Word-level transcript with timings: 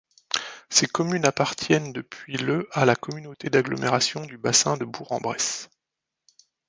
Ces 0.71 0.87
communes 0.87 1.25
appartiennent 1.27 1.93
depuis 1.93 2.35
le 2.35 2.67
à 2.71 2.85
la 2.85 2.95
communauté 2.95 3.51
d'agglomération 3.51 4.25
du 4.25 4.35
Bassin 4.39 4.75
de 4.75 4.85
Bourg-en-Bresse. 4.85 5.69